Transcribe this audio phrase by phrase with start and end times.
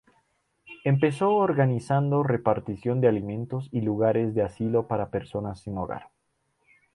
[0.83, 6.09] Empezó organizando repartición de alimentos y lugares de asilo para personas sin hogar.